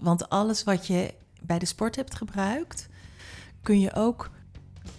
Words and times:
Want 0.00 0.28
alles 0.28 0.64
wat 0.64 0.86
je 0.86 1.14
bij 1.42 1.58
de 1.58 1.66
sport 1.66 1.96
hebt 1.96 2.14
gebruikt, 2.14 2.88
kun 3.62 3.80
je 3.80 3.94
ook 3.94 4.30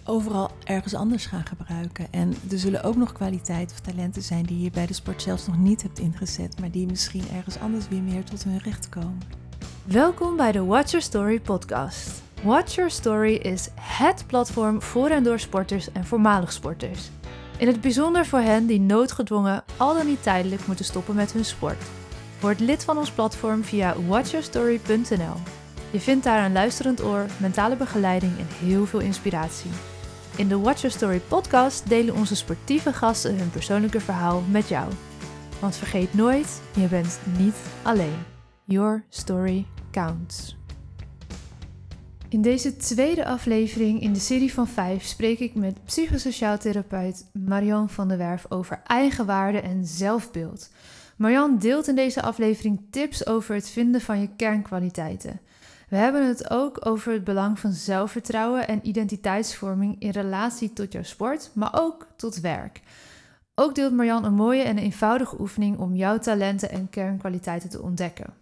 overal 0.04 0.50
ergens 0.64 0.94
anders 0.94 1.26
gaan 1.26 1.46
gebruiken. 1.46 2.06
En 2.12 2.34
er 2.50 2.58
zullen 2.58 2.82
ook 2.82 2.96
nog 2.96 3.12
kwaliteiten 3.12 3.76
of 3.76 3.82
talenten 3.82 4.22
zijn 4.22 4.44
die 4.44 4.60
je 4.60 4.70
bij 4.70 4.86
de 4.86 4.92
sport 4.92 5.22
zelfs 5.22 5.46
nog 5.46 5.58
niet 5.58 5.82
hebt 5.82 5.98
ingezet, 5.98 6.60
maar 6.60 6.70
die 6.70 6.86
misschien 6.86 7.24
ergens 7.34 7.58
anders 7.58 7.88
weer 7.88 8.02
meer 8.02 8.24
tot 8.24 8.44
hun 8.44 8.58
recht 8.58 8.88
komen. 8.88 9.20
Welkom 9.84 10.36
bij 10.36 10.52
de 10.52 10.64
Watch 10.64 10.90
Your 10.90 11.06
Story 11.06 11.40
podcast. 11.40 12.22
Watch 12.42 12.74
Your 12.74 12.90
Story 12.90 13.34
is 13.34 13.68
HET 13.74 14.24
platform 14.26 14.82
voor 14.82 15.08
en 15.08 15.22
door 15.22 15.40
sporters 15.40 15.92
en 15.92 16.04
voormalig 16.04 16.52
sporters. 16.52 17.10
In 17.58 17.66
het 17.66 17.80
bijzonder 17.80 18.26
voor 18.26 18.38
hen 18.38 18.66
die 18.66 18.80
noodgedwongen 18.80 19.64
al 19.76 19.94
dan 19.94 20.06
niet 20.06 20.22
tijdelijk 20.22 20.66
moeten 20.66 20.84
stoppen 20.84 21.14
met 21.14 21.32
hun 21.32 21.44
sport. 21.44 21.82
Word 22.40 22.60
lid 22.60 22.84
van 22.84 22.98
ons 22.98 23.10
platform 23.10 23.64
via 23.64 24.00
watchyourstory.nl. 24.00 25.34
Je 25.90 26.00
vindt 26.00 26.24
daar 26.24 26.44
een 26.44 26.52
luisterend 26.52 27.02
oor, 27.02 27.26
mentale 27.40 27.76
begeleiding 27.76 28.38
en 28.38 28.46
heel 28.48 28.86
veel 28.86 29.00
inspiratie. 29.00 29.70
In 30.36 30.48
de 30.48 30.58
Watch 30.58 30.80
Your 30.80 30.96
Story 30.96 31.20
podcast 31.28 31.88
delen 31.88 32.14
onze 32.14 32.36
sportieve 32.36 32.92
gasten 32.92 33.38
hun 33.38 33.50
persoonlijke 33.50 34.00
verhaal 34.00 34.42
met 34.50 34.68
jou. 34.68 34.92
Want 35.60 35.76
vergeet 35.76 36.14
nooit, 36.14 36.60
je 36.74 36.86
bent 36.86 37.20
niet 37.38 37.56
alleen. 37.82 38.18
Your 38.64 39.04
story 39.08 39.66
counts. 39.90 40.56
In 42.28 42.42
deze 42.42 42.76
tweede 42.76 43.26
aflevering 43.26 44.00
in 44.00 44.12
de 44.12 44.20
serie 44.20 44.52
van 44.52 44.68
5 44.68 45.04
spreek 45.04 45.38
ik 45.38 45.54
met 45.54 45.84
psychosociaal 45.84 46.58
therapeut 46.58 47.30
Marian 47.32 47.88
van 47.88 48.08
der 48.08 48.18
Werf 48.18 48.46
over 48.48 48.80
eigenwaarde 48.86 49.60
en 49.60 49.86
zelfbeeld. 49.86 50.70
Marian 51.20 51.58
deelt 51.58 51.88
in 51.88 51.94
deze 51.94 52.22
aflevering 52.22 52.80
tips 52.90 53.26
over 53.26 53.54
het 53.54 53.70
vinden 53.70 54.00
van 54.00 54.20
je 54.20 54.28
kernkwaliteiten. 54.36 55.40
We 55.88 55.96
hebben 55.96 56.26
het 56.26 56.50
ook 56.50 56.86
over 56.86 57.12
het 57.12 57.24
belang 57.24 57.58
van 57.58 57.72
zelfvertrouwen 57.72 58.68
en 58.68 58.86
identiteitsvorming 58.86 59.96
in 59.98 60.10
relatie 60.10 60.72
tot 60.72 60.92
jouw 60.92 61.02
sport, 61.02 61.50
maar 61.54 61.70
ook 61.72 62.06
tot 62.16 62.40
werk. 62.40 62.80
Ook 63.54 63.74
deelt 63.74 63.92
Marian 63.92 64.24
een 64.24 64.34
mooie 64.34 64.62
en 64.62 64.78
eenvoudige 64.78 65.40
oefening 65.40 65.78
om 65.78 65.96
jouw 65.96 66.18
talenten 66.18 66.70
en 66.70 66.90
kernkwaliteiten 66.90 67.68
te 67.68 67.82
ontdekken. 67.82 68.34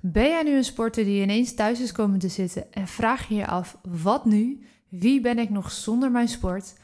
Ben 0.00 0.28
jij 0.28 0.42
nu 0.42 0.56
een 0.56 0.64
sporter 0.64 1.04
die 1.04 1.22
ineens 1.22 1.54
thuis 1.54 1.80
is 1.80 1.92
komen 1.92 2.18
te 2.18 2.28
zitten 2.28 2.72
en 2.72 2.86
vraag 2.86 3.28
je 3.28 3.34
je 3.34 3.46
af: 3.46 3.78
wat 3.82 4.24
nu? 4.24 4.66
Wie 4.88 5.20
ben 5.20 5.38
ik 5.38 5.50
nog 5.50 5.70
zonder 5.70 6.10
mijn 6.10 6.28
sport? 6.28 6.74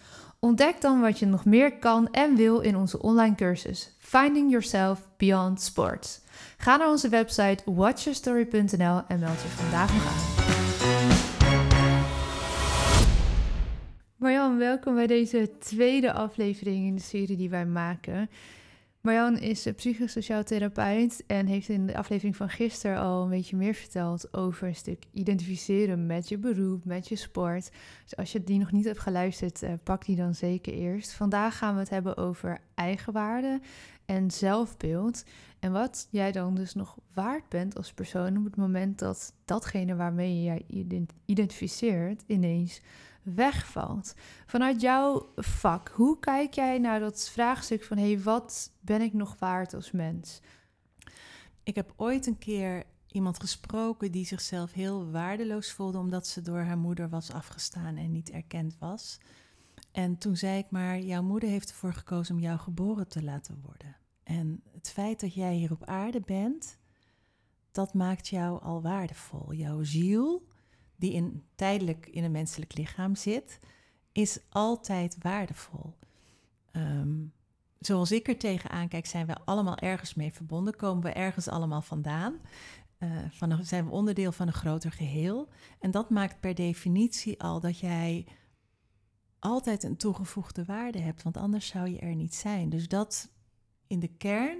Ontdek 0.40 0.80
dan 0.80 1.00
wat 1.00 1.18
je 1.18 1.26
nog 1.26 1.44
meer 1.44 1.78
kan 1.78 2.10
en 2.10 2.36
wil 2.36 2.60
in 2.60 2.76
onze 2.76 3.02
online 3.02 3.34
cursus 3.34 3.96
Finding 3.98 4.50
Yourself 4.50 5.08
Beyond 5.16 5.60
Sports. 5.60 6.20
Ga 6.56 6.76
naar 6.76 6.88
onze 6.88 7.08
website 7.08 7.62
watchyourstory.nl 7.64 9.02
en 9.08 9.18
meld 9.18 9.42
je 9.42 9.48
vandaag 9.48 9.92
nog 9.92 10.06
aan. 10.06 10.44
Marjan, 14.16 14.58
welkom 14.58 14.94
bij 14.94 15.06
deze 15.06 15.50
tweede 15.58 16.12
aflevering 16.12 16.86
in 16.86 16.94
de 16.94 17.02
serie 17.02 17.36
die 17.36 17.50
wij 17.50 17.66
maken. 17.66 18.30
Marjan 19.06 19.38
is 19.38 19.66
psychosociaal 19.76 20.42
therapeut 20.42 21.24
en 21.26 21.46
heeft 21.46 21.68
in 21.68 21.86
de 21.86 21.96
aflevering 21.96 22.36
van 22.36 22.48
gisteren 22.48 22.98
al 22.98 23.22
een 23.22 23.28
beetje 23.28 23.56
meer 23.56 23.74
verteld 23.74 24.34
over 24.34 24.68
een 24.68 24.74
stuk 24.74 25.04
identificeren 25.12 26.06
met 26.06 26.28
je 26.28 26.38
beroep, 26.38 26.84
met 26.84 27.08
je 27.08 27.16
sport. 27.16 27.70
Dus 28.02 28.16
als 28.16 28.32
je 28.32 28.44
die 28.44 28.58
nog 28.58 28.72
niet 28.72 28.84
hebt 28.84 28.98
geluisterd, 28.98 29.62
eh, 29.62 29.72
pak 29.82 30.04
die 30.04 30.16
dan 30.16 30.34
zeker 30.34 30.72
eerst. 30.72 31.12
Vandaag 31.12 31.58
gaan 31.58 31.74
we 31.74 31.80
het 31.80 31.90
hebben 31.90 32.16
over 32.16 32.58
eigenwaarde 32.74 33.60
en 34.06 34.30
zelfbeeld. 34.30 35.24
En 35.58 35.72
wat 35.72 36.08
jij 36.10 36.32
dan 36.32 36.54
dus 36.54 36.74
nog 36.74 36.98
waard 37.14 37.48
bent 37.48 37.76
als 37.76 37.92
persoon 37.92 38.36
op 38.36 38.44
het 38.44 38.56
moment 38.56 38.98
dat 38.98 39.34
datgene 39.44 39.96
waarmee 39.96 40.42
je 40.42 40.64
je 40.66 41.06
identificeert 41.24 42.22
ineens 42.26 42.80
wegvalt. 43.22 44.14
Vanuit 44.46 44.80
jouw 44.80 45.32
vak, 45.36 45.88
hoe 45.88 46.18
kijk 46.18 46.54
jij 46.54 46.78
naar 46.78 47.00
dat 47.00 47.28
vraagstuk 47.28 47.84
van 47.84 47.96
hé, 47.96 48.12
hey, 48.12 48.22
wat 48.22 48.72
ben 48.80 49.00
ik 49.00 49.12
nog 49.12 49.36
waard 49.38 49.74
als 49.74 49.90
mens? 49.90 50.40
Ik 51.62 51.74
heb 51.74 51.92
ooit 51.96 52.26
een 52.26 52.38
keer 52.38 52.84
iemand 53.16 53.40
gesproken 53.40 54.12
die 54.12 54.26
zichzelf 54.26 54.72
heel 54.72 55.10
waardeloos 55.10 55.72
voelde 55.72 55.98
omdat 55.98 56.26
ze 56.26 56.42
door 56.42 56.60
haar 56.60 56.78
moeder 56.78 57.08
was 57.08 57.32
afgestaan 57.32 57.96
en 57.96 58.12
niet 58.12 58.30
erkend 58.30 58.76
was. 58.78 59.18
En 59.96 60.18
toen 60.18 60.36
zei 60.36 60.58
ik 60.58 60.70
maar, 60.70 61.00
jouw 61.00 61.22
moeder 61.22 61.48
heeft 61.48 61.70
ervoor 61.70 61.92
gekozen 61.92 62.34
om 62.34 62.40
jou 62.40 62.58
geboren 62.58 63.08
te 63.08 63.22
laten 63.22 63.60
worden. 63.62 63.96
En 64.22 64.62
het 64.72 64.90
feit 64.90 65.20
dat 65.20 65.34
jij 65.34 65.54
hier 65.54 65.72
op 65.72 65.84
aarde 65.84 66.20
bent, 66.20 66.78
dat 67.72 67.94
maakt 67.94 68.28
jou 68.28 68.62
al 68.62 68.82
waardevol. 68.82 69.52
Jouw 69.52 69.82
ziel, 69.82 70.48
die 70.96 71.12
in, 71.12 71.44
tijdelijk 71.54 72.06
in 72.06 72.24
een 72.24 72.30
menselijk 72.30 72.76
lichaam 72.76 73.14
zit, 73.14 73.60
is 74.12 74.40
altijd 74.48 75.16
waardevol. 75.18 75.96
Ehm, 76.72 77.24
zoals 77.78 78.12
ik 78.12 78.28
er 78.28 78.38
tegenaan 78.38 78.88
kijk, 78.88 79.06
zijn 79.06 79.26
we 79.26 79.36
allemaal 79.44 79.76
ergens 79.76 80.14
mee 80.14 80.32
verbonden. 80.32 80.76
Komen 80.76 81.02
we 81.02 81.12
ergens 81.12 81.48
allemaal 81.48 81.82
vandaan. 81.82 82.40
Uh, 82.98 83.10
van 83.30 83.64
zijn 83.64 83.84
we 83.84 83.90
onderdeel 83.90 84.32
van 84.32 84.46
een 84.46 84.52
groter 84.52 84.92
geheel. 84.92 85.48
En 85.80 85.90
dat 85.90 86.10
maakt 86.10 86.40
per 86.40 86.54
definitie 86.54 87.42
al 87.42 87.60
dat 87.60 87.78
jij 87.78 88.26
altijd 89.38 89.82
een 89.82 89.96
toegevoegde 89.96 90.64
waarde 90.64 91.00
hebt, 91.00 91.22
want 91.22 91.36
anders 91.36 91.66
zou 91.66 91.88
je 91.88 91.98
er 91.98 92.14
niet 92.14 92.34
zijn. 92.34 92.68
Dus 92.68 92.88
dat 92.88 93.28
in 93.86 94.00
de 94.00 94.08
kern 94.16 94.58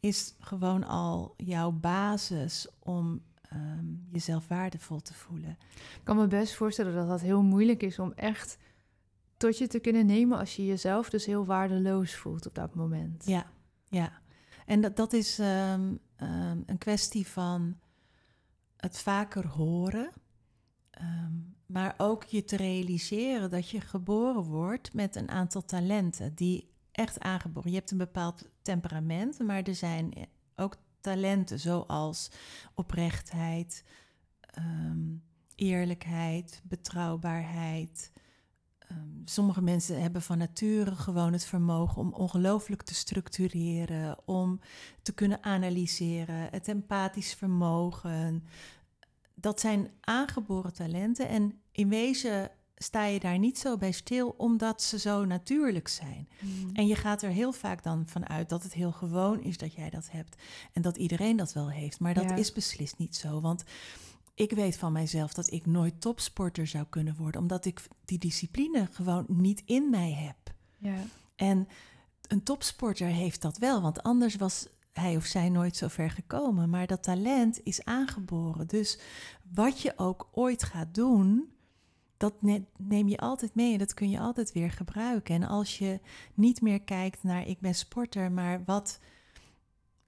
is 0.00 0.34
gewoon 0.40 0.84
al 0.84 1.34
jouw 1.36 1.70
basis 1.70 2.68
om 2.78 3.22
um, 3.52 4.06
jezelf 4.10 4.48
waardevol 4.48 5.00
te 5.00 5.14
voelen. 5.14 5.58
Ik 5.74 6.00
kan 6.04 6.16
me 6.16 6.26
best 6.26 6.54
voorstellen 6.54 6.94
dat 6.94 7.08
dat 7.08 7.20
heel 7.20 7.42
moeilijk 7.42 7.82
is 7.82 7.98
om 7.98 8.12
echt 8.12 8.58
tot 9.36 9.58
je 9.58 9.66
te 9.66 9.78
kunnen 9.78 10.06
nemen 10.06 10.38
als 10.38 10.56
je 10.56 10.66
jezelf 10.66 11.10
dus 11.10 11.26
heel 11.26 11.44
waardeloos 11.44 12.14
voelt 12.14 12.46
op 12.46 12.54
dat 12.54 12.74
moment. 12.74 13.24
Ja, 13.26 13.46
ja. 13.88 14.20
En 14.66 14.80
dat, 14.80 14.96
dat 14.96 15.12
is 15.12 15.38
um, 15.38 15.98
um, 16.16 16.62
een 16.66 16.78
kwestie 16.78 17.26
van 17.26 17.78
het 18.76 18.98
vaker 18.98 19.46
horen. 19.46 20.10
Um, 21.00 21.56
maar 21.68 21.94
ook 21.96 22.24
je 22.24 22.44
te 22.44 22.56
realiseren 22.56 23.50
dat 23.50 23.70
je 23.70 23.80
geboren 23.80 24.42
wordt 24.42 24.92
met 24.92 25.16
een 25.16 25.28
aantal 25.28 25.64
talenten 25.64 26.34
die 26.34 26.70
echt 26.92 27.20
aangeboren. 27.20 27.70
Je 27.70 27.76
hebt 27.76 27.90
een 27.90 27.98
bepaald 27.98 28.48
temperament, 28.62 29.38
maar 29.38 29.62
er 29.62 29.74
zijn 29.74 30.12
ook 30.56 30.76
talenten 31.00 31.60
zoals 31.60 32.30
oprechtheid, 32.74 33.84
um, 34.58 35.22
eerlijkheid, 35.54 36.62
betrouwbaarheid. 36.64 38.12
Um, 38.90 39.22
sommige 39.24 39.62
mensen 39.62 40.00
hebben 40.00 40.22
van 40.22 40.38
nature 40.38 40.94
gewoon 40.94 41.32
het 41.32 41.44
vermogen 41.44 41.96
om 41.96 42.12
ongelooflijk 42.12 42.82
te 42.82 42.94
structureren, 42.94 44.18
om 44.24 44.60
te 45.02 45.12
kunnen 45.12 45.42
analyseren, 45.42 46.48
het 46.50 46.68
empathisch 46.68 47.34
vermogen, 47.34 48.44
dat 49.40 49.60
zijn 49.60 49.90
aangeboren 50.00 50.72
talenten. 50.72 51.28
En 51.28 51.60
in 51.72 51.88
wezen 51.88 52.50
sta 52.76 53.04
je 53.04 53.20
daar 53.20 53.38
niet 53.38 53.58
zo 53.58 53.76
bij 53.76 53.92
stil, 53.92 54.34
omdat 54.36 54.82
ze 54.82 54.98
zo 54.98 55.24
natuurlijk 55.24 55.88
zijn. 55.88 56.28
Mm. 56.40 56.70
En 56.72 56.86
je 56.86 56.94
gaat 56.94 57.22
er 57.22 57.30
heel 57.30 57.52
vaak 57.52 57.82
dan 57.82 58.06
vanuit 58.06 58.48
dat 58.48 58.62
het 58.62 58.72
heel 58.72 58.92
gewoon 58.92 59.42
is 59.42 59.58
dat 59.58 59.74
jij 59.74 59.90
dat 59.90 60.10
hebt. 60.10 60.42
En 60.72 60.82
dat 60.82 60.96
iedereen 60.96 61.36
dat 61.36 61.52
wel 61.52 61.70
heeft. 61.70 62.00
Maar 62.00 62.14
dat 62.14 62.38
is 62.38 62.52
beslist 62.52 62.98
niet 62.98 63.16
zo. 63.16 63.40
Want 63.40 63.64
ik 64.34 64.50
weet 64.50 64.76
van 64.76 64.92
mijzelf 64.92 65.32
dat 65.32 65.50
ik 65.50 65.66
nooit 65.66 66.00
topsporter 66.00 66.66
zou 66.66 66.84
kunnen 66.88 67.16
worden, 67.16 67.40
omdat 67.40 67.64
ik 67.64 67.82
die 68.04 68.18
discipline 68.18 68.88
gewoon 68.92 69.24
niet 69.28 69.62
in 69.64 69.90
mij 69.90 70.12
heb. 70.12 70.54
Ja. 70.78 70.96
En 71.36 71.68
een 72.26 72.42
topsporter 72.42 73.06
heeft 73.06 73.42
dat 73.42 73.58
wel, 73.58 73.82
want 73.82 74.02
anders 74.02 74.36
was 74.36 74.66
hij 74.98 75.16
of 75.16 75.24
zij 75.24 75.48
nooit 75.48 75.76
zo 75.76 75.88
ver 75.88 76.10
gekomen. 76.10 76.70
Maar 76.70 76.86
dat 76.86 77.02
talent 77.02 77.60
is 77.62 77.84
aangeboren. 77.84 78.66
Dus 78.66 78.98
wat 79.54 79.80
je 79.80 79.92
ook 79.96 80.28
ooit 80.32 80.62
gaat 80.62 80.94
doen, 80.94 81.48
dat 82.16 82.34
neem 82.76 83.08
je 83.08 83.18
altijd 83.18 83.54
mee 83.54 83.72
en 83.72 83.78
dat 83.78 83.94
kun 83.94 84.10
je 84.10 84.20
altijd 84.20 84.52
weer 84.52 84.70
gebruiken. 84.70 85.34
En 85.34 85.48
als 85.48 85.78
je 85.78 86.00
niet 86.34 86.60
meer 86.60 86.80
kijkt 86.80 87.22
naar 87.22 87.46
ik 87.46 87.60
ben 87.60 87.74
sporter, 87.74 88.32
maar 88.32 88.64
wat 88.64 89.00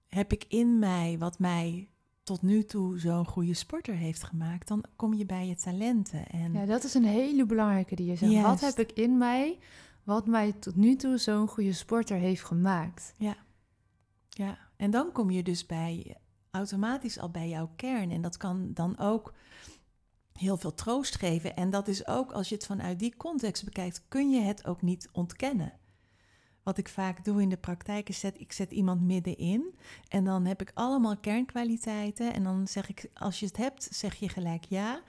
heb 0.07 0.31
ik 0.31 0.45
in 0.47 0.79
mij 0.79 1.15
wat 1.19 1.39
mij 1.39 1.89
tot 2.23 2.41
nu 2.41 2.63
toe 2.63 2.99
zo'n 2.99 3.25
goede 3.25 3.53
sporter 3.53 3.95
heeft 3.95 4.23
gemaakt, 4.23 4.67
dan 4.67 4.83
kom 4.95 5.13
je 5.13 5.25
bij 5.25 5.47
je 5.47 5.55
talenten. 5.55 6.27
En 6.27 6.53
ja, 6.53 6.65
dat 6.65 6.83
is 6.83 6.93
een 6.93 7.05
hele 7.05 7.45
belangrijke 7.45 7.95
die 7.95 8.05
je 8.05 8.15
zegt. 8.15 8.41
Wat 8.41 8.59
heb 8.59 8.79
ik 8.79 8.91
in 8.91 9.17
mij 9.17 9.57
wat 10.03 10.27
mij 10.27 10.51
tot 10.51 10.75
nu 10.75 10.95
toe 10.95 11.17
zo'n 11.17 11.47
goede 11.47 11.73
sporter 11.73 12.17
heeft 12.17 12.43
gemaakt? 12.43 13.13
Ja. 13.17 13.35
Ja, 14.33 14.57
en 14.75 14.91
dan 14.91 15.11
kom 15.11 15.29
je 15.29 15.43
dus 15.43 15.65
bij 15.65 16.17
automatisch 16.51 17.19
al 17.19 17.29
bij 17.29 17.49
jouw 17.49 17.71
kern. 17.75 18.11
En 18.11 18.21
dat 18.21 18.37
kan 18.37 18.73
dan 18.73 18.97
ook 18.97 19.33
heel 20.33 20.57
veel 20.57 20.73
troost 20.73 21.15
geven. 21.15 21.55
En 21.55 21.69
dat 21.69 21.87
is 21.87 22.07
ook, 22.07 22.31
als 22.31 22.49
je 22.49 22.55
het 22.55 22.65
vanuit 22.65 22.99
die 22.99 23.17
context 23.17 23.63
bekijkt, 23.63 24.05
kun 24.07 24.29
je 24.29 24.41
het 24.41 24.65
ook 24.65 24.81
niet 24.81 25.09
ontkennen. 25.11 25.73
wat 26.63 26.77
ik 26.77 26.89
vaak 26.89 27.25
doe 27.25 27.41
in 27.41 27.49
de 27.49 27.57
praktijk 27.57 28.09
is 28.09 28.19
zet 28.19 28.39
ik 28.39 28.51
zet 28.51 28.71
iemand 28.71 29.01
middenin 29.01 29.75
en 30.07 30.23
dan 30.23 30.45
heb 30.45 30.61
ik 30.61 30.71
allemaal 30.73 31.17
kernkwaliteiten 31.17 32.33
en 32.33 32.43
dan 32.43 32.67
zeg 32.67 32.89
ik 32.89 33.09
als 33.13 33.39
je 33.39 33.45
het 33.45 33.57
hebt 33.57 33.87
zeg 33.91 34.15
je 34.15 34.29
gelijk 34.29 34.65
ja. 34.65 35.01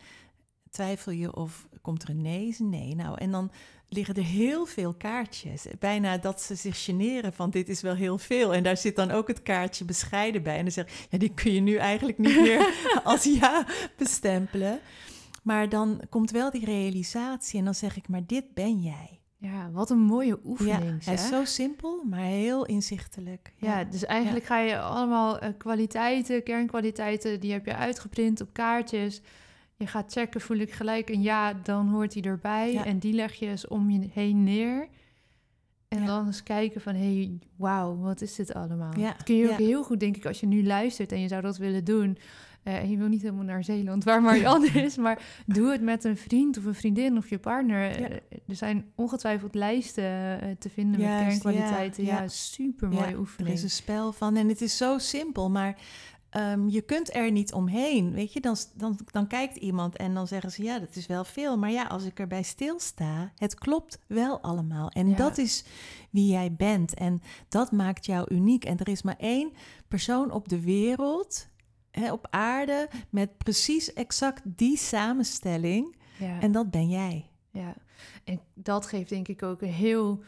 Twijfel 0.73 1.13
je 1.13 1.35
of 1.37 1.67
komt 1.83 2.03
er 2.03 2.09
een 2.09 2.23
nee? 2.23 2.49
Is 2.49 2.59
een 2.59 2.69
nee. 2.69 2.95
Nou, 2.95 3.19
en 3.19 3.31
dan 3.31 3.51
liggen 3.89 4.15
er 4.15 4.25
heel 4.25 4.67
veel 4.67 4.95
kaartjes. 4.95 5.67
Bijna 5.79 6.19
dat 6.19 6.41
ze 6.41 6.55
zich 6.55 6.85
generen 6.85 7.33
van 7.33 7.51
dit 7.51 7.69
is 7.69 7.81
wel 7.81 7.95
heel 7.95 8.19
veel. 8.19 8.55
En 8.55 8.63
daar 8.63 8.77
zit 8.77 8.97
dan 8.97 9.11
ook 9.11 9.29
het 9.29 9.43
kaartje 9.43 9.85
bescheiden 9.85 10.43
bij. 10.43 10.57
En 10.57 10.63
dan 10.63 10.73
zeg 10.73 10.85
ik, 10.85 11.07
ja, 11.11 11.19
die 11.19 11.35
kun 11.35 11.53
je 11.53 11.61
nu 11.61 11.77
eigenlijk 11.77 12.19
niet 12.19 12.41
meer 12.41 12.75
als 13.05 13.25
ja 13.25 13.67
bestempelen. 13.97 14.81
Maar 15.43 15.69
dan 15.69 16.03
komt 16.09 16.31
wel 16.31 16.51
die 16.51 16.65
realisatie 16.65 17.59
en 17.59 17.65
dan 17.65 17.75
zeg 17.75 17.97
ik, 17.97 18.09
maar 18.09 18.27
dit 18.27 18.55
ben 18.55 18.81
jij. 18.81 19.21
Ja, 19.37 19.71
wat 19.71 19.91
een 19.91 19.99
mooie 19.99 20.39
oefening. 20.45 20.97
Ja, 20.99 21.05
hij 21.05 21.15
is 21.15 21.29
zo 21.29 21.45
simpel, 21.45 22.05
maar 22.05 22.21
heel 22.21 22.67
inzichtelijk. 22.67 23.53
Ja, 23.57 23.85
dus 23.85 24.05
eigenlijk 24.05 24.45
ga 24.45 24.59
je 24.59 24.79
allemaal 24.79 25.43
uh, 25.43 25.49
kwaliteiten, 25.59 26.43
kernkwaliteiten, 26.43 27.41
die 27.41 27.53
heb 27.53 27.67
je 27.67 27.75
uitgeprint 27.75 28.41
op 28.41 28.49
kaartjes. 28.53 29.21
Je 29.83 29.89
gaat 29.89 30.13
checken, 30.13 30.41
voel 30.41 30.57
ik 30.57 30.73
gelijk 30.73 31.11
een 31.11 31.23
ja, 31.23 31.53
dan 31.53 31.89
hoort 31.89 32.15
hij 32.15 32.23
erbij. 32.23 32.77
En 32.77 32.99
die 32.99 33.13
leg 33.13 33.35
je 33.35 33.47
eens 33.47 33.69
om 33.69 33.91
je 33.91 34.09
heen 34.13 34.45
neer. 34.45 34.89
En 35.89 36.07
dan 36.07 36.27
eens 36.27 36.43
kijken 36.43 36.81
van, 36.81 36.95
hey, 36.95 37.39
wauw, 37.57 37.97
wat 37.97 38.21
is 38.21 38.35
dit 38.35 38.55
allemaal? 38.55 38.93
Dat 38.93 39.23
kun 39.23 39.37
je 39.37 39.51
ook 39.51 39.59
heel 39.59 39.83
goed, 39.83 40.01
denk 40.01 40.17
ik, 40.17 40.27
als 40.27 40.41
je 40.41 40.47
nu 40.47 40.65
luistert 40.65 41.13
en 41.13 41.21
je 41.21 41.29
zou 41.29 41.43
dat 41.43 41.57
willen 41.57 41.85
doen. 41.85 42.19
Uh, 42.65 42.77
en 42.77 42.91
je 42.91 42.97
wil 42.97 43.09
niet 43.09 43.23
helemaal 43.23 43.45
naar 43.45 43.65
Zeeland, 43.65 44.05
waar 44.05 44.23
Marianne 44.23 44.67
is, 44.87 44.97
maar 44.97 45.43
doe 45.47 45.71
het 45.71 45.81
met 45.81 46.05
een 46.05 46.17
vriend 46.17 46.59
of 46.59 46.65
een 46.65 46.75
vriendin 46.75 47.17
of 47.17 47.31
je 47.31 47.39
partner. 47.39 47.91
Eh, 47.91 48.17
er 48.47 48.57
zijn 48.57 48.85
ongetwijfeld 48.95 49.55
lijsten 49.55 50.05
uh, 50.05 50.51
te 50.59 50.71
vinden 50.71 51.01
met 51.01 51.09
kernkwaliteiten. 51.09 52.05
Ja, 52.05 52.29
super 52.29 52.89
mooie 52.89 53.19
oefening. 53.19 53.49
Er 53.49 53.55
is 53.55 53.63
een 53.63 53.71
spel 53.71 54.13
van 54.13 54.37
en 54.37 54.49
het 54.49 54.61
is 54.61 54.77
zo 54.77 54.99
simpel, 54.99 55.51
maar 55.51 55.77
um, 56.37 56.69
je 56.69 56.81
kunt 56.81 57.15
er 57.15 57.31
niet 57.31 57.53
omheen. 57.53 58.13
Weet 58.13 58.33
je, 58.33 58.41
dan, 58.41 58.57
dan, 58.75 58.99
dan 59.05 59.27
kijkt 59.27 59.57
iemand 59.57 59.97
en 59.97 60.15
dan 60.15 60.27
zeggen 60.27 60.51
ze 60.51 60.63
ja, 60.63 60.79
dat 60.79 60.97
is 60.97 61.07
wel 61.07 61.25
veel. 61.25 61.59
Maar 61.59 61.71
ja, 61.71 61.85
als 61.85 62.05
ik 62.05 62.19
erbij 62.19 62.43
stilsta, 62.43 63.33
het 63.37 63.55
klopt 63.55 63.99
wel 64.07 64.41
allemaal. 64.41 64.89
En 64.89 65.15
dat 65.15 65.39
is 65.39 65.65
wie 66.11 66.33
jij 66.33 66.53
bent. 66.53 66.95
En 66.95 67.23
dat 67.49 67.73
maakt 67.73 68.07
jou 68.07 68.35
uniek. 68.35 68.65
En 68.65 68.79
er 68.79 68.89
is 68.89 69.03
maar 69.03 69.19
één 69.19 69.53
persoon 69.89 70.31
op 70.31 70.49
de 70.49 70.61
wereld 70.61 71.49
hè, 71.91 72.13
op 72.13 72.27
aarde 72.31 72.89
met 73.11 73.39
precies 73.39 73.93
exact 73.93 74.43
die 74.45 74.77
samenstelling. 74.77 75.97
Ja. 76.19 76.41
En 76.41 76.53
dat 76.53 76.71
ben 76.71 76.89
jij. 76.89 77.31
Ja, 77.51 77.75
en 78.25 78.41
dat 78.55 78.87
geeft 78.87 79.09
denk 79.09 79.29
ik 79.29 79.43
ook 79.43 79.63
een 79.63 79.73
heel 79.73 80.23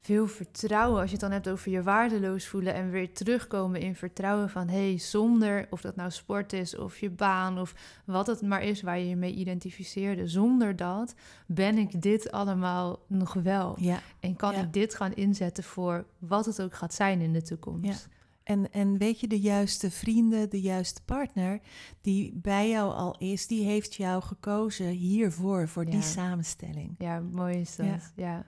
veel 0.00 0.26
vertrouwen. 0.26 1.00
Als 1.00 1.10
je 1.10 1.16
het 1.16 1.20
dan 1.20 1.32
hebt 1.32 1.48
over 1.48 1.70
je 1.70 1.82
waardeloos 1.82 2.46
voelen 2.46 2.74
en 2.74 2.90
weer 2.90 3.12
terugkomen 3.12 3.80
in 3.80 3.94
vertrouwen 3.94 4.50
van 4.50 4.68
hé, 4.68 4.88
hey, 4.88 4.98
zonder 4.98 5.66
of 5.70 5.80
dat 5.80 5.96
nou 5.96 6.10
sport 6.10 6.52
is 6.52 6.76
of 6.76 6.98
je 6.98 7.10
baan 7.10 7.58
of 7.58 7.74
wat 8.04 8.26
het 8.26 8.42
maar 8.42 8.62
is 8.62 8.82
waar 8.82 8.98
je 8.98 9.08
je 9.08 9.16
mee 9.16 9.34
identificeerde, 9.34 10.26
zonder 10.26 10.76
dat 10.76 11.14
ben 11.46 11.78
ik 11.78 12.02
dit 12.02 12.30
allemaal 12.30 12.98
nog 13.06 13.32
wel. 13.32 13.76
Ja. 13.80 14.00
En 14.20 14.36
kan 14.36 14.54
ik 14.54 14.72
dit 14.72 14.94
gaan 14.94 15.14
inzetten 15.14 15.64
voor 15.64 16.06
wat 16.18 16.46
het 16.46 16.62
ook 16.62 16.74
gaat 16.74 16.94
zijn 16.94 17.20
in 17.20 17.32
de 17.32 17.42
toekomst. 17.42 18.08
Ja. 18.10 18.16
En, 18.42 18.72
en 18.72 18.98
weet 18.98 19.20
je, 19.20 19.26
de 19.28 19.40
juiste 19.40 19.90
vrienden, 19.90 20.50
de 20.50 20.60
juiste 20.60 21.02
partner 21.04 21.60
die 22.00 22.38
bij 22.42 22.70
jou 22.70 22.92
al 22.92 23.18
is, 23.18 23.46
die 23.46 23.64
heeft 23.64 23.94
jou 23.94 24.22
gekozen 24.22 24.86
hiervoor, 24.86 25.68
voor 25.68 25.84
die 25.84 26.02
samenstelling. 26.02 26.94
Ja, 26.98 27.20
mooi 27.20 27.56
is 27.56 27.76
dat. 27.76 28.12
Ja. 28.16 28.46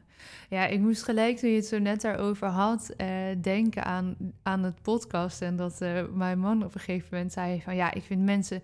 Ja. 0.49 0.67
Ik 0.67 0.81
moest 0.81 1.02
gelijk 1.02 1.38
toen 1.38 1.50
je 1.50 1.56
het 1.56 1.67
zo 1.67 1.78
net 1.78 2.00
daarover 2.00 2.49
had, 2.49 2.90
eh, 2.96 3.08
denken 3.40 3.84
aan, 3.84 4.17
aan 4.43 4.62
het 4.62 4.82
podcast. 4.82 5.43
En 5.43 5.56
dat 5.56 5.78
uh, 5.82 6.02
mijn 6.12 6.38
man 6.38 6.64
op 6.64 6.75
een 6.75 6.81
gegeven 6.81 7.08
moment 7.11 7.32
zei 7.32 7.62
van 7.62 7.76
ja, 7.76 7.94
ik 7.94 8.02
vind 8.02 8.22
mensen 8.22 8.62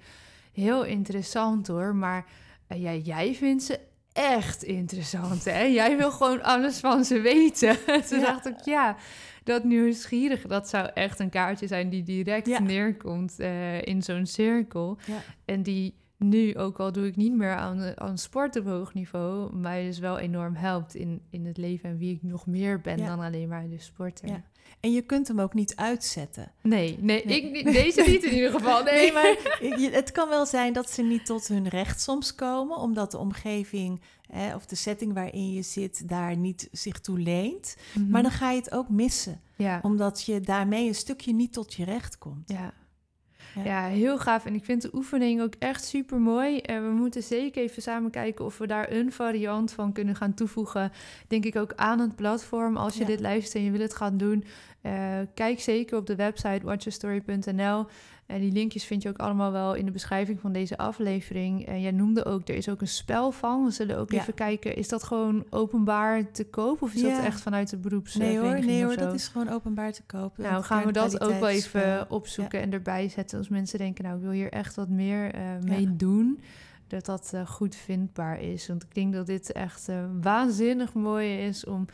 heel 0.52 0.84
interessant 0.84 1.66
hoor, 1.66 1.94
maar 1.94 2.26
uh, 2.68 2.82
ja, 2.82 2.92
jij 2.92 3.34
vindt 3.34 3.62
ze 3.62 3.80
echt 4.12 4.62
interessant 4.62 5.44
hè. 5.44 5.60
Jij 5.60 5.96
wil 5.96 6.10
gewoon 6.10 6.42
alles 6.42 6.80
van 6.80 7.04
ze 7.04 7.20
weten. 7.20 7.76
toen 8.08 8.20
dacht 8.20 8.46
ik 8.46 8.60
ja 8.64 8.96
dat 9.44 9.64
nieuwsgierige, 9.64 10.48
dat 10.48 10.68
zou 10.68 10.90
echt 10.94 11.20
een 11.20 11.30
kaartje 11.30 11.66
zijn 11.66 11.88
die 11.88 12.02
direct 12.02 12.60
neerkomt 12.60 13.38
in 13.80 14.02
zo'n 14.02 14.26
cirkel. 14.26 14.98
Ja. 15.06 15.22
En 15.44 15.62
die 15.62 15.94
nu, 16.18 16.56
ook 16.56 16.78
al 16.78 16.92
doe 16.92 17.06
ik 17.06 17.16
niet 17.16 17.32
meer 17.32 17.54
aan, 17.54 18.00
aan 18.00 18.18
sport 18.18 18.56
op 18.56 18.64
hoog 18.64 18.94
niveau, 18.94 19.56
mij 19.56 19.84
dus 19.84 19.98
wel 19.98 20.18
enorm 20.18 20.54
helpt 20.54 20.94
in, 20.94 21.20
in 21.30 21.46
het 21.46 21.56
leven 21.56 21.90
en 21.90 21.98
wie 21.98 22.14
ik 22.14 22.22
nog 22.22 22.46
meer 22.46 22.80
ben 22.80 22.96
dan 22.98 23.20
alleen 23.20 23.48
maar 23.48 23.68
de 23.68 23.78
sporter. 23.78 24.28
Ja. 24.28 24.42
En 24.80 24.92
je 24.92 25.02
kunt 25.02 25.28
hem 25.28 25.40
ook 25.40 25.54
niet 25.54 25.76
uitzetten. 25.76 26.52
Nee, 26.62 26.98
nee, 27.00 27.22
Ik, 27.22 27.64
deze 27.72 28.02
niet 28.06 28.24
in 28.24 28.34
ieder 28.34 28.50
geval. 28.50 28.82
Nee, 28.84 28.94
nee 28.94 29.12
maar 29.12 29.36
het 29.92 30.12
kan 30.12 30.28
wel 30.28 30.46
zijn 30.46 30.72
dat 30.72 30.90
ze 30.90 31.02
niet 31.02 31.26
tot 31.26 31.48
hun 31.48 31.68
recht 31.68 32.00
soms 32.00 32.34
komen, 32.34 32.76
omdat 32.76 33.10
de 33.10 33.18
omgeving 33.18 34.00
hè, 34.30 34.54
of 34.54 34.66
de 34.66 34.76
setting 34.76 35.12
waarin 35.12 35.52
je 35.52 35.62
zit 35.62 36.08
daar 36.08 36.36
niet 36.36 36.68
zich 36.72 37.00
toe 37.00 37.18
leent. 37.18 37.76
Mhm. 37.94 38.10
Maar 38.10 38.22
dan 38.22 38.30
ga 38.30 38.50
je 38.50 38.58
het 38.58 38.72
ook 38.72 38.88
missen, 38.88 39.40
ja. 39.56 39.78
omdat 39.82 40.22
je 40.22 40.40
daarmee 40.40 40.88
een 40.88 40.94
stukje 40.94 41.32
niet 41.32 41.52
tot 41.52 41.74
je 41.74 41.84
recht 41.84 42.18
komt. 42.18 42.48
Ja. 42.48 42.72
Ja. 43.64 43.86
heel 43.86 44.18
gaaf. 44.18 44.46
En 44.46 44.54
ik 44.54 44.64
vind 44.64 44.82
de 44.82 44.90
oefening 44.94 45.42
ook 45.42 45.54
echt 45.58 45.84
super 45.84 46.20
mooi. 46.20 46.58
En 46.58 46.82
we 46.82 46.90
moeten 46.90 47.22
zeker 47.22 47.62
even 47.62 47.82
samen 47.82 48.10
kijken 48.10 48.44
of 48.44 48.58
we 48.58 48.66
daar 48.66 48.92
een 48.92 49.12
variant 49.12 49.72
van 49.72 49.92
kunnen 49.92 50.16
gaan 50.16 50.34
toevoegen. 50.34 50.92
Denk 51.28 51.44
ik 51.44 51.56
ook 51.56 51.72
aan 51.76 52.00
het 52.00 52.16
platform. 52.16 52.76
Als 52.76 52.96
je 52.96 53.04
dit 53.04 53.20
luistert 53.20 53.54
en 53.54 53.62
je 53.62 53.70
wil 53.70 53.80
het 53.80 53.94
gaan 53.94 54.16
doen, 54.16 54.44
uh, 54.86 55.18
kijk 55.34 55.60
zeker 55.60 55.98
op 55.98 56.06
de 56.06 56.14
website 56.14 56.60
watchyourstory.nl. 56.62 57.86
En 58.26 58.40
die 58.40 58.52
linkjes 58.52 58.84
vind 58.84 59.02
je 59.02 59.08
ook 59.08 59.18
allemaal 59.18 59.52
wel 59.52 59.74
in 59.74 59.84
de 59.84 59.90
beschrijving 59.90 60.40
van 60.40 60.52
deze 60.52 60.76
aflevering. 60.76 61.66
En 61.66 61.80
jij 61.80 61.90
noemde 61.90 62.24
ook, 62.24 62.48
er 62.48 62.54
is 62.54 62.68
ook 62.68 62.80
een 62.80 62.88
spel 62.88 63.32
van. 63.32 63.64
We 63.64 63.70
zullen 63.70 63.98
ook 63.98 64.12
even 64.12 64.34
kijken, 64.34 64.76
is 64.76 64.88
dat 64.88 65.02
gewoon 65.02 65.44
openbaar 65.50 66.30
te 66.30 66.44
koop? 66.44 66.82
Of 66.82 66.94
is 66.94 67.02
dat 67.02 67.24
echt 67.24 67.40
vanuit 67.40 67.70
de 67.70 67.76
beroepsvereniging 67.76 68.42
Nee 68.42 68.54
hoor, 68.54 68.66
nee 68.66 68.84
hoor 68.84 68.96
dat 68.96 69.14
is 69.14 69.28
gewoon 69.28 69.48
openbaar 69.48 69.92
te 69.92 70.02
koop. 70.06 70.38
Nou, 70.38 70.62
gaan 70.62 70.84
we 70.84 70.92
dat 70.92 71.20
ook 71.20 71.38
wel 71.38 71.48
even 71.48 72.10
opzoeken 72.10 72.60
en 72.60 72.72
erbij 72.72 73.08
zetten. 73.08 73.38
Als 73.38 73.48
mensen 73.48 73.78
denken, 73.78 74.04
nou, 74.04 74.16
ik 74.16 74.22
wil 74.22 74.32
hier 74.32 74.52
echt 74.52 74.74
wat 74.74 74.88
meer 74.88 75.34
mee 75.64 75.96
doen 75.96 76.40
dat 76.86 77.04
dat 77.04 77.34
goed 77.46 77.74
vindbaar 77.74 78.40
is. 78.40 78.68
Want 78.68 78.82
ik 78.82 78.94
denk 78.94 79.12
dat 79.12 79.26
dit 79.26 79.52
echt 79.52 79.88
uh, 79.88 80.04
waanzinnig 80.20 80.94
mooi 80.94 81.38
is 81.38 81.64
om 81.64 81.86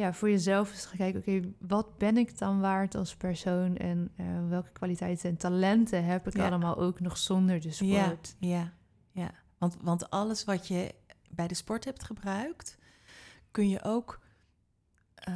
ja, 0.00 0.12
voor 0.12 0.30
jezelf 0.30 0.70
eens 0.70 0.86
te 0.90 0.96
kijken, 0.96 1.20
oké, 1.20 1.52
wat 1.58 1.98
ben 1.98 2.16
ik 2.16 2.38
dan 2.38 2.60
waard 2.60 2.94
als 2.94 3.16
persoon 3.16 3.76
en 3.76 4.10
uh, 4.16 4.48
welke 4.48 4.70
kwaliteiten 4.72 5.30
en 5.30 5.36
talenten 5.36 6.04
heb 6.04 6.26
ik 6.26 6.38
allemaal 6.38 6.76
ook 6.76 7.00
nog 7.00 7.16
zonder 7.16 7.60
de 7.60 7.70
sport? 7.70 8.36
Ja, 8.38 8.48
ja, 8.48 8.72
ja. 9.12 9.30
Want, 9.58 9.76
want 9.80 10.10
alles 10.10 10.44
wat 10.44 10.68
je 10.68 10.94
bij 11.30 11.48
de 11.48 11.54
sport 11.54 11.84
hebt 11.84 12.04
gebruikt, 12.04 12.78
kun 13.50 13.68
je 13.68 13.82
ook 13.82 14.20
uh, 15.28 15.34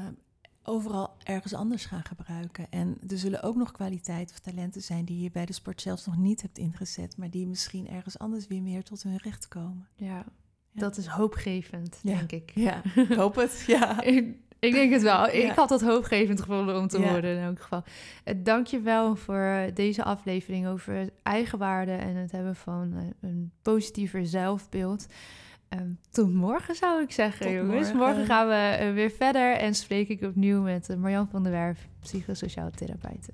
overal 0.63 1.17
ergens 1.23 1.55
anders 1.55 1.85
gaan 1.85 2.05
gebruiken. 2.05 2.71
En 2.71 2.99
er 3.09 3.19
zullen 3.19 3.43
ook 3.43 3.57
nog 3.57 3.73
kwaliteiten 3.73 4.35
of 4.35 4.41
talenten 4.41 4.83
zijn 4.83 5.05
die 5.05 5.23
je 5.23 5.31
bij 5.31 5.47
de 5.47 5.53
sport 5.53 5.81
zelfs 5.81 6.07
nog 6.07 6.17
niet 6.17 6.43
hebt 6.43 6.59
ingezet, 6.59 7.17
maar 7.17 7.31
die 7.31 7.47
misschien 7.47 7.89
ergens 7.89 8.19
anders 8.19 8.47
weer 8.47 8.63
meer 8.63 8.83
tot 8.83 9.03
hun 9.03 9.17
recht 9.17 9.49
komen. 9.49 9.89
Ja, 9.95 10.25
dat 10.75 10.97
is 10.97 11.07
hoopgevend, 11.07 11.99
denk 12.03 12.33
ik. 12.33 12.51
Ja, 12.55 12.83
ik 12.95 13.13
hoop 13.13 13.35
het. 13.35 13.65
Ja. 13.67 14.03
Ik 14.03 14.37
denk 14.59 14.93
het 14.93 15.03
wel. 15.03 15.29
Ik 15.29 15.53
had 15.53 15.69
dat 15.69 15.83
hoopgevend 15.83 16.41
gevonden 16.41 16.79
om 16.79 16.89
te 16.89 17.03
horen 17.03 17.37
in 17.37 17.43
elk 17.43 17.61
geval. 17.61 17.83
Uh, 18.25 18.35
Dank 18.37 18.67
je 18.67 18.81
wel 18.81 19.17
voor 19.17 19.71
deze 19.75 20.05
aflevering 20.05 20.67
over 20.67 21.09
eigenwaarde 21.23 21.93
en 21.93 22.17
het 22.17 22.33
hebben 22.33 22.57
van 22.57 22.93
uh, 22.95 23.03
een 23.21 23.53
positiever 23.63 24.27
zelfbeeld. 24.27 25.07
Ehm, 25.69 25.89
tot 26.11 26.35
morgen 26.35 26.75
zou 26.75 27.03
ik 27.03 27.13
zeggen, 27.13 27.47
tot 27.47 27.55
jongens. 27.55 27.73
Morgen. 27.73 27.97
morgen. 27.97 28.27
gaan 28.27 28.49
we 28.49 28.55
eh, 28.55 28.93
weer 28.93 29.11
verder 29.11 29.57
en 29.57 29.75
spreek 29.75 30.09
ik 30.09 30.23
opnieuw 30.23 30.63
met 30.63 30.97
Marjan 30.99 31.29
van 31.31 31.43
der 31.43 31.53
Werf, 31.53 31.89
psychosociaal 32.01 32.71
therapeute. 32.71 33.31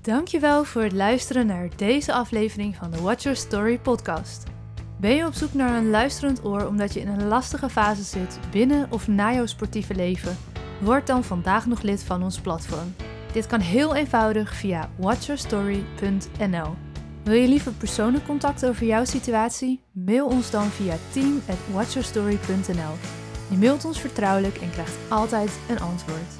Dankjewel 0.00 0.64
voor 0.64 0.82
het 0.82 0.92
luisteren 0.92 1.46
naar 1.46 1.68
deze 1.76 2.12
aflevering 2.12 2.76
van 2.76 2.90
de 2.90 3.00
Watch 3.00 3.22
Your 3.22 3.38
Story 3.38 3.78
podcast. 3.78 4.57
Ben 5.00 5.14
je 5.14 5.26
op 5.26 5.34
zoek 5.34 5.54
naar 5.54 5.76
een 5.76 5.90
luisterend 5.90 6.44
oor 6.44 6.66
omdat 6.66 6.94
je 6.94 7.00
in 7.00 7.08
een 7.08 7.28
lastige 7.28 7.68
fase 7.68 8.02
zit 8.02 8.38
binnen 8.50 8.86
of 8.90 9.08
na 9.08 9.32
jouw 9.32 9.46
sportieve 9.46 9.94
leven? 9.94 10.36
Word 10.80 11.06
dan 11.06 11.24
vandaag 11.24 11.66
nog 11.66 11.82
lid 11.82 12.02
van 12.02 12.22
ons 12.22 12.40
platform. 12.40 12.94
Dit 13.32 13.46
kan 13.46 13.60
heel 13.60 13.94
eenvoudig 13.94 14.54
via 14.54 14.90
watchyourstory.nl. 14.96 16.74
Wil 17.24 17.34
je 17.34 17.48
liever 17.48 17.72
persoonlijk 17.72 18.26
contact 18.26 18.66
over 18.66 18.86
jouw 18.86 19.04
situatie? 19.04 19.82
Mail 19.92 20.26
ons 20.26 20.50
dan 20.50 20.66
via 20.66 20.94
team@watchyourstory.nl. 21.10 22.94
Je 23.50 23.56
mailt 23.56 23.84
ons 23.84 24.00
vertrouwelijk 24.00 24.56
en 24.56 24.70
krijgt 24.70 24.96
altijd 25.08 25.58
een 25.68 25.80
antwoord. 25.80 26.34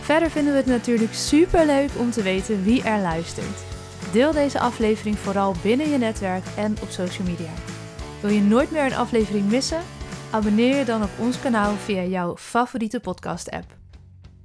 Verder 0.00 0.30
vinden 0.30 0.52
we 0.52 0.58
het 0.58 0.68
natuurlijk 0.68 1.14
super 1.14 1.66
leuk 1.66 1.90
om 1.98 2.10
te 2.10 2.22
weten 2.22 2.62
wie 2.62 2.82
er 2.82 3.00
luistert. 3.00 3.64
Deel 4.12 4.32
deze 4.32 4.60
aflevering 4.60 5.18
vooral 5.18 5.54
binnen 5.62 5.90
je 5.90 5.98
netwerk 5.98 6.44
en 6.56 6.76
op 6.82 6.88
social 6.88 7.26
media. 7.26 7.52
Wil 8.24 8.32
je 8.32 8.42
nooit 8.42 8.70
meer 8.70 8.84
een 8.84 8.94
aflevering 8.94 9.50
missen? 9.50 9.82
Abonneer 10.30 10.76
je 10.76 10.84
dan 10.84 11.02
op 11.02 11.10
ons 11.18 11.40
kanaal 11.40 11.74
via 11.74 12.02
jouw 12.02 12.36
favoriete 12.36 13.00
podcast-app. 13.00 13.76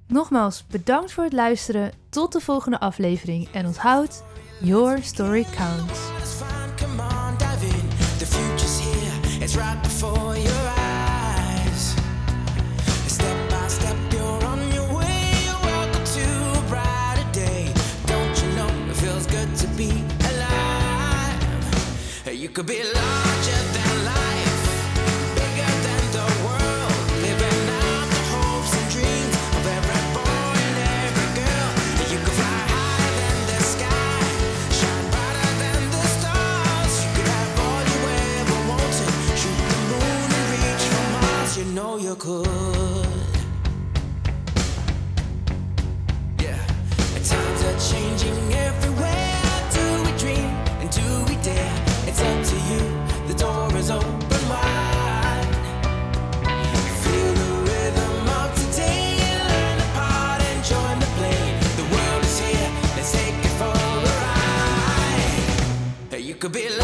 Nogmaals, 0.07 0.65
bedankt 0.67 1.11
voor 1.11 1.23
het 1.23 1.33
luisteren. 1.33 1.91
Tot 2.09 2.31
de 2.31 2.39
volgende 2.39 2.79
aflevering. 2.79 3.47
En 3.51 3.65
onthoud, 3.65 4.23
your 4.61 5.03
story 5.03 5.45
counts. 5.55 5.99
Yeah, 42.21 42.35
times 47.23 47.63
are 47.63 47.79
changing 47.79 48.53
everywhere. 48.53 49.41
Do 49.71 50.03
we 50.03 50.11
dream 50.17 50.51
and 50.81 50.89
do 50.91 51.23
we 51.29 51.35
dare? 51.41 51.73
It's 52.07 52.21
up 52.21 52.43
to 52.43 52.55
you. 52.67 52.81
The 53.29 53.35
door 53.35 53.73
is 53.77 53.89
open 53.89 54.49
wide. 54.49 55.47
Feel 57.03 57.33
the 57.33 57.51
rhythm 57.69 58.29
of 58.41 58.53
today. 58.63 59.15
Learn 59.47 59.77
the 59.77 59.85
part 59.93 60.41
and 60.41 60.63
join 60.65 60.99
the 60.99 61.07
play. 61.15 61.41
The 61.77 61.85
world 61.95 62.23
is 62.25 62.39
here. 62.39 62.69
Let's 62.97 63.11
take 63.13 63.33
it 63.33 63.53
for 63.57 63.71
a 63.71 64.03
ride. 66.11 66.21
You 66.21 66.35
could 66.35 66.51
be. 66.51 66.78